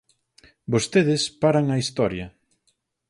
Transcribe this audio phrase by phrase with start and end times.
[0.73, 2.27] Vostedes paran a historia.